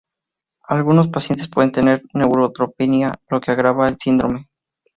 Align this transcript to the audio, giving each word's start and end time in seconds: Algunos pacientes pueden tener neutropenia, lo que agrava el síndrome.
Algunos 0.65 1.09
pacientes 1.09 1.47
pueden 1.47 1.71
tener 1.71 2.01
neutropenia, 2.15 3.13
lo 3.29 3.39
que 3.39 3.51
agrava 3.51 3.87
el 3.87 3.99
síndrome. 3.99 4.47